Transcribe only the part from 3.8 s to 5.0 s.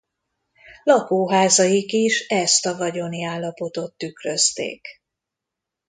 tükrözték.